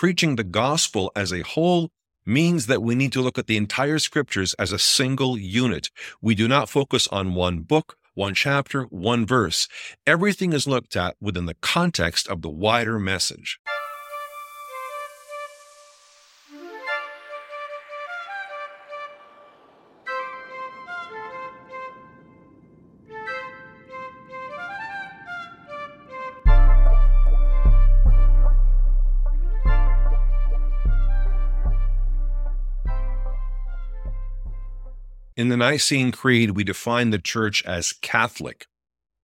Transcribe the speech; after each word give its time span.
Preaching 0.00 0.36
the 0.36 0.44
gospel 0.44 1.12
as 1.14 1.30
a 1.30 1.42
whole 1.42 1.90
means 2.24 2.68
that 2.68 2.80
we 2.80 2.94
need 2.94 3.12
to 3.12 3.20
look 3.20 3.36
at 3.36 3.48
the 3.48 3.58
entire 3.58 3.98
scriptures 3.98 4.54
as 4.54 4.72
a 4.72 4.78
single 4.78 5.36
unit. 5.36 5.90
We 6.22 6.34
do 6.34 6.48
not 6.48 6.70
focus 6.70 7.06
on 7.08 7.34
one 7.34 7.58
book, 7.58 7.98
one 8.14 8.32
chapter, 8.32 8.84
one 8.84 9.26
verse. 9.26 9.68
Everything 10.06 10.54
is 10.54 10.66
looked 10.66 10.96
at 10.96 11.16
within 11.20 11.44
the 11.44 11.56
context 11.60 12.28
of 12.28 12.40
the 12.40 12.48
wider 12.48 12.98
message. 12.98 13.60
In 35.40 35.48
the 35.48 35.56
Nicene 35.56 36.12
Creed, 36.12 36.50
we 36.50 36.64
define 36.64 37.08
the 37.08 37.18
church 37.18 37.64
as 37.64 37.94
Catholic. 37.94 38.66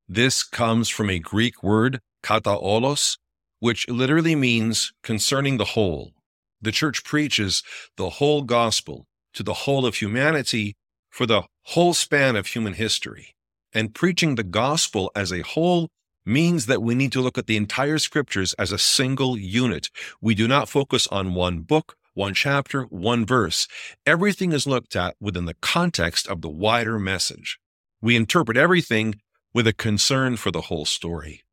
This 0.09 0.43
comes 0.43 0.89
from 0.89 1.11
a 1.11 1.19
Greek 1.19 1.63
word, 1.63 2.01
kataolos, 2.23 3.19
which 3.61 3.87
literally 3.91 4.35
means 4.35 4.95
concerning 5.03 5.59
the 5.59 5.73
whole. 5.77 6.15
The 6.63 6.73
church 6.73 7.05
preaches 7.05 7.63
the 7.99 8.09
whole 8.09 8.41
gospel 8.45 9.05
to 9.35 9.43
the 9.43 9.53
whole 9.53 9.85
of 9.85 9.97
humanity 9.97 10.75
for 11.11 11.27
the 11.27 11.43
whole 11.65 11.93
span 11.93 12.35
of 12.35 12.47
human 12.47 12.73
history. 12.73 13.35
And 13.75 13.95
preaching 13.95 14.37
the 14.37 14.43
gospel 14.43 15.13
as 15.15 15.31
a 15.31 15.43
whole 15.43 15.91
means 16.25 16.65
that 16.65 16.81
we 16.81 16.95
need 16.95 17.13
to 17.13 17.21
look 17.21 17.37
at 17.37 17.47
the 17.47 17.59
entire 17.59 17.99
scriptures 17.99 18.55
as 18.55 18.73
a 18.73 18.79
single 18.79 19.37
unit. 19.37 19.91
We 20.23 20.35
do 20.35 20.49
not 20.49 20.71
focus 20.71 21.07
on 21.09 21.35
one 21.35 21.59
book 21.59 21.95
one 22.17 22.33
chapter, 22.33 22.85
one 22.85 23.27
verse. 23.27 23.69
Everything 24.07 24.53
is 24.53 24.67
looked 24.67 24.97
at 24.97 25.17
within 25.21 25.45
the 25.45 25.55
context 25.61 26.27
of 26.27 26.41
the 26.41 26.49
wider 26.49 26.99
message. 26.99 27.59
We 28.01 28.17
interpret 28.17 28.57
everything 28.57 29.17
with 29.53 29.67
a 29.67 29.75
concern 29.75 30.37
for 30.39 30.51
the 30.51 30.63
whole 30.63 30.87
story. 30.87 31.45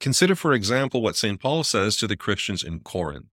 Consider, 0.00 0.34
for 0.34 0.52
example, 0.52 1.00
what 1.00 1.16
St. 1.16 1.40
Paul 1.40 1.64
says 1.64 1.96
to 1.96 2.06
the 2.06 2.18
Christians 2.18 2.62
in 2.62 2.80
Corinth. 2.80 3.28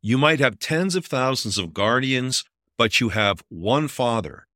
You 0.00 0.16
might 0.16 0.38
have 0.38 0.60
tens 0.60 0.94
of 0.94 1.06
thousands 1.06 1.58
of 1.58 1.74
guardians, 1.74 2.44
but 2.78 3.00
you 3.00 3.08
have 3.08 3.42
one 3.48 3.88
father. 3.88 4.46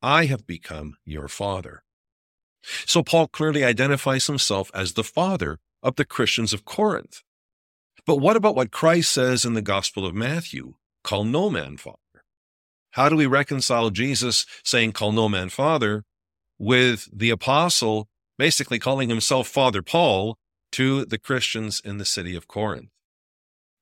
I 0.00 0.24
have 0.26 0.46
become 0.46 0.96
your 1.04 1.28
father. 1.28 1.84
So 2.86 3.02
Paul 3.02 3.28
clearly 3.28 3.64
identifies 3.64 4.26
himself 4.26 4.70
as 4.72 4.94
the 4.94 5.04
father 5.04 5.58
of 5.82 5.96
the 5.96 6.06
Christians 6.06 6.54
of 6.54 6.64
Corinth. 6.64 7.22
But 8.06 8.16
what 8.16 8.36
about 8.36 8.56
what 8.56 8.70
Christ 8.70 9.12
says 9.12 9.44
in 9.44 9.52
the 9.52 9.60
Gospel 9.60 10.06
of 10.06 10.14
Matthew? 10.14 10.74
Call 11.02 11.24
no 11.24 11.50
man 11.50 11.76
father. 11.76 11.98
How 12.92 13.08
do 13.08 13.16
we 13.16 13.26
reconcile 13.26 13.90
Jesus 13.90 14.46
saying, 14.64 14.92
call 14.92 15.12
no 15.12 15.28
man 15.28 15.48
father, 15.48 16.04
with 16.58 17.08
the 17.12 17.30
apostle 17.30 18.08
basically 18.38 18.78
calling 18.78 19.08
himself 19.08 19.48
Father 19.48 19.82
Paul 19.82 20.36
to 20.72 21.04
the 21.04 21.18
Christians 21.18 21.80
in 21.84 21.98
the 21.98 22.04
city 22.04 22.36
of 22.36 22.48
Corinth? 22.48 22.88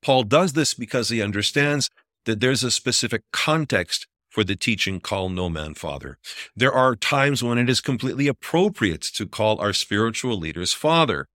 Paul 0.03 0.25
does 0.25 0.55
this 0.55 0.75
because 0.75 1.09
he 1.09 1.23
understands 1.23 1.91
that 2.25 2.41
there's 2.41 2.63
a 2.63 2.71
specific 2.71 3.23
context 3.33 4.07
for 4.31 4.45
the 4.45 4.55
teaching, 4.55 5.01
call 5.01 5.29
no 5.29 5.49
man 5.49 5.75
father. 5.75 6.19
There 6.55 6.73
are 6.73 6.95
times 6.95 7.43
when 7.43 7.59
it 7.59 7.69
is 7.69 7.81
completely 7.81 8.29
appropriate 8.29 9.03
to 9.15 9.27
call 9.27 9.61
our 9.61 9.73
spiritual 9.73 10.39
leaders 10.39 10.73
father. 10.73 11.27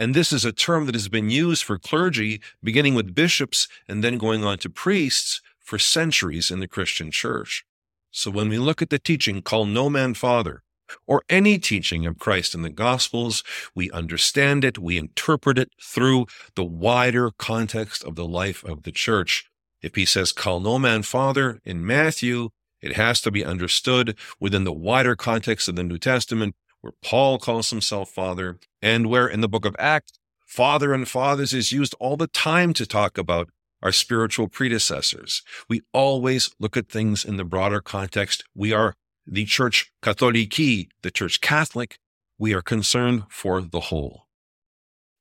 And 0.00 0.14
this 0.14 0.32
is 0.32 0.46
a 0.46 0.52
term 0.52 0.86
that 0.86 0.94
has 0.94 1.10
been 1.10 1.28
used 1.28 1.62
for 1.62 1.78
clergy, 1.78 2.40
beginning 2.64 2.94
with 2.94 3.14
bishops 3.14 3.68
and 3.86 4.02
then 4.02 4.16
going 4.16 4.42
on 4.42 4.56
to 4.60 4.70
priests 4.70 5.42
for 5.58 5.78
centuries 5.78 6.50
in 6.50 6.58
the 6.58 6.66
Christian 6.66 7.10
church. 7.10 7.66
So 8.10 8.30
when 8.30 8.48
we 8.48 8.56
look 8.56 8.80
at 8.80 8.88
the 8.88 8.98
teaching, 8.98 9.42
call 9.42 9.66
no 9.66 9.90
man 9.90 10.14
father, 10.14 10.62
or 11.06 11.22
any 11.28 11.58
teaching 11.58 12.06
of 12.06 12.18
Christ 12.18 12.54
in 12.54 12.62
the 12.62 12.70
Gospels, 12.70 13.44
we 13.74 13.90
understand 13.90 14.64
it, 14.64 14.78
we 14.78 14.96
interpret 14.96 15.58
it 15.58 15.70
through 15.78 16.28
the 16.54 16.64
wider 16.64 17.30
context 17.30 18.02
of 18.02 18.14
the 18.14 18.26
life 18.26 18.64
of 18.64 18.84
the 18.84 18.92
church. 18.92 19.50
If 19.82 19.96
he 19.96 20.06
says, 20.06 20.32
call 20.32 20.60
no 20.60 20.78
man 20.78 21.02
father 21.02 21.60
in 21.62 21.84
Matthew, 21.84 22.48
it 22.80 22.96
has 22.96 23.20
to 23.20 23.30
be 23.30 23.44
understood 23.44 24.16
within 24.40 24.64
the 24.64 24.72
wider 24.72 25.14
context 25.14 25.68
of 25.68 25.76
the 25.76 25.84
New 25.84 25.98
Testament, 25.98 26.56
where 26.80 26.92
Paul 27.02 27.38
calls 27.38 27.70
himself 27.70 28.10
Father, 28.10 28.58
and 28.80 29.08
where 29.08 29.28
in 29.28 29.40
the 29.40 29.48
book 29.48 29.64
of 29.64 29.76
Acts, 29.78 30.12
Father 30.46 30.92
and 30.92 31.08
Fathers 31.08 31.52
is 31.52 31.72
used 31.72 31.94
all 32.00 32.16
the 32.16 32.26
time 32.26 32.72
to 32.74 32.86
talk 32.86 33.16
about 33.16 33.50
our 33.82 33.92
spiritual 33.92 34.48
predecessors. 34.48 35.42
We 35.68 35.82
always 35.92 36.50
look 36.58 36.76
at 36.76 36.88
things 36.88 37.24
in 37.24 37.36
the 37.36 37.44
broader 37.44 37.80
context. 37.80 38.44
We 38.54 38.72
are 38.72 38.94
the 39.26 39.44
Church 39.44 39.92
Katholiki, 40.02 40.88
the 41.02 41.10
Church 41.10 41.40
Catholic. 41.40 41.98
We 42.38 42.52
are 42.54 42.62
concerned 42.62 43.24
for 43.28 43.62
the 43.62 43.80
whole. 43.80 44.26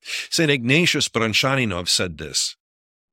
St. 0.02 0.50
Ignatius 0.50 1.10
Brianchaninov 1.10 1.88
said 1.88 2.18
this 2.18 2.56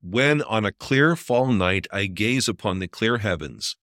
When 0.01 0.43
on 0.43 0.65
a 0.65 0.73
clear 0.73 1.17
fall 1.17 1.49
night 1.49 1.87
I 1.93 2.07
gaze 2.07 2.49
upon 2.49 2.79
the 2.79 2.89
clear 2.89 3.19
heavens, 3.19 3.77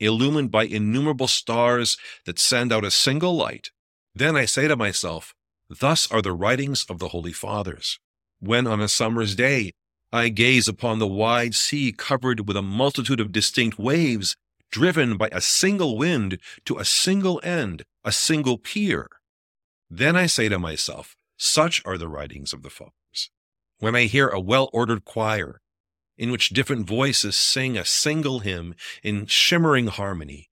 illumined 0.00 0.50
by 0.50 0.64
innumerable 0.64 1.28
stars 1.28 1.96
that 2.26 2.38
send 2.38 2.72
out 2.72 2.84
a 2.84 2.90
single 2.90 3.36
light, 3.36 3.70
then 4.18 4.36
I 4.36 4.44
say 4.44 4.68
to 4.68 4.76
myself, 4.76 5.34
Thus 5.68 6.10
are 6.10 6.22
the 6.22 6.32
writings 6.32 6.84
of 6.88 6.98
the 6.98 7.08
Holy 7.08 7.32
Fathers. 7.32 7.98
When 8.40 8.66
on 8.66 8.80
a 8.80 8.88
summer's 8.88 9.34
day 9.34 9.72
I 10.12 10.30
gaze 10.30 10.68
upon 10.68 10.98
the 10.98 11.06
wide 11.06 11.54
sea 11.54 11.92
covered 11.92 12.46
with 12.46 12.56
a 12.56 12.62
multitude 12.62 13.20
of 13.20 13.32
distinct 13.32 13.78
waves, 13.78 14.36
driven 14.70 15.16
by 15.16 15.28
a 15.32 15.40
single 15.40 15.98
wind 15.98 16.38
to 16.64 16.78
a 16.78 16.84
single 16.84 17.40
end, 17.44 17.84
a 18.04 18.12
single 18.12 18.58
pier, 18.58 19.08
then 19.90 20.16
I 20.16 20.26
say 20.26 20.48
to 20.48 20.58
myself, 20.58 21.16
Such 21.36 21.82
are 21.84 21.98
the 21.98 22.08
writings 22.08 22.52
of 22.52 22.62
the 22.62 22.70
Fathers. 22.70 23.30
When 23.78 23.94
I 23.94 24.04
hear 24.04 24.28
a 24.28 24.40
well 24.40 24.70
ordered 24.72 25.04
choir, 25.04 25.60
in 26.16 26.32
which 26.32 26.50
different 26.50 26.86
voices 26.86 27.36
sing 27.36 27.78
a 27.78 27.84
single 27.84 28.40
hymn 28.40 28.74
in 29.02 29.26
shimmering 29.26 29.86
harmony, 29.86 30.50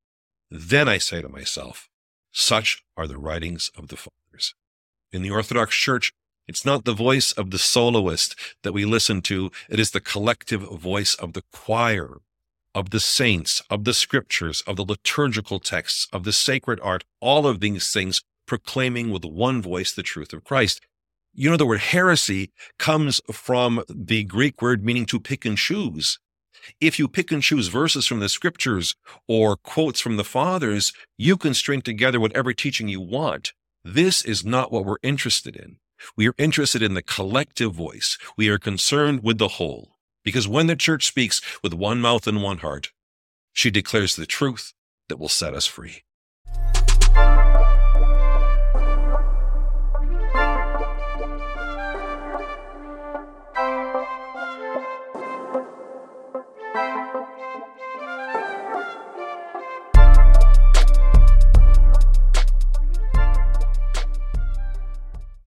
then 0.50 0.88
I 0.88 0.98
say 0.98 1.20
to 1.20 1.28
myself, 1.28 1.88
such 2.36 2.84
are 2.96 3.06
the 3.06 3.16
writings 3.16 3.70
of 3.76 3.88
the 3.88 3.96
fathers. 3.96 4.54
In 5.10 5.22
the 5.22 5.30
Orthodox 5.30 5.74
Church, 5.74 6.12
it's 6.46 6.66
not 6.66 6.84
the 6.84 6.92
voice 6.92 7.32
of 7.32 7.50
the 7.50 7.58
soloist 7.58 8.36
that 8.62 8.72
we 8.72 8.84
listen 8.84 9.22
to. 9.22 9.50
It 9.70 9.80
is 9.80 9.90
the 9.90 10.00
collective 10.00 10.60
voice 10.60 11.14
of 11.14 11.32
the 11.32 11.42
choir, 11.50 12.18
of 12.74 12.90
the 12.90 13.00
saints, 13.00 13.62
of 13.70 13.84
the 13.84 13.94
scriptures, 13.94 14.62
of 14.66 14.76
the 14.76 14.84
liturgical 14.84 15.58
texts, 15.58 16.08
of 16.12 16.24
the 16.24 16.32
sacred 16.32 16.78
art, 16.82 17.04
all 17.20 17.46
of 17.46 17.60
these 17.60 17.90
things 17.90 18.22
proclaiming 18.46 19.10
with 19.10 19.24
one 19.24 19.62
voice 19.62 19.92
the 19.92 20.02
truth 20.02 20.32
of 20.34 20.44
Christ. 20.44 20.82
You 21.32 21.50
know, 21.50 21.56
the 21.56 21.66
word 21.66 21.80
heresy 21.80 22.52
comes 22.78 23.20
from 23.32 23.82
the 23.88 24.24
Greek 24.24 24.60
word 24.60 24.84
meaning 24.84 25.06
to 25.06 25.18
pick 25.18 25.46
and 25.46 25.56
choose. 25.56 26.18
If 26.80 26.98
you 26.98 27.08
pick 27.08 27.32
and 27.32 27.42
choose 27.42 27.68
verses 27.68 28.06
from 28.06 28.20
the 28.20 28.28
scriptures 28.28 28.94
or 29.28 29.56
quotes 29.56 30.00
from 30.00 30.16
the 30.16 30.24
fathers, 30.24 30.92
you 31.16 31.36
can 31.36 31.54
string 31.54 31.82
together 31.82 32.20
whatever 32.20 32.52
teaching 32.52 32.88
you 32.88 33.00
want. 33.00 33.52
This 33.84 34.24
is 34.24 34.44
not 34.44 34.72
what 34.72 34.84
we're 34.84 34.96
interested 35.02 35.56
in. 35.56 35.78
We 36.16 36.28
are 36.28 36.34
interested 36.38 36.82
in 36.82 36.94
the 36.94 37.02
collective 37.02 37.72
voice. 37.72 38.18
We 38.36 38.48
are 38.48 38.58
concerned 38.58 39.22
with 39.22 39.38
the 39.38 39.48
whole. 39.48 39.96
Because 40.24 40.48
when 40.48 40.66
the 40.66 40.76
church 40.76 41.06
speaks 41.06 41.40
with 41.62 41.72
one 41.72 42.00
mouth 42.00 42.26
and 42.26 42.42
one 42.42 42.58
heart, 42.58 42.90
she 43.52 43.70
declares 43.70 44.16
the 44.16 44.26
truth 44.26 44.74
that 45.08 45.18
will 45.18 45.28
set 45.28 45.54
us 45.54 45.66
free. 45.66 46.02